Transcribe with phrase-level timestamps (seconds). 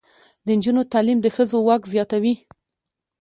[0.45, 2.33] د نجونو تعلیم د ښځو واک زیاتوي.